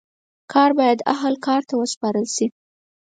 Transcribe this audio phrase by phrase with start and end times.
[0.53, 2.45] کار باید اهل کار ته وسپارل سي.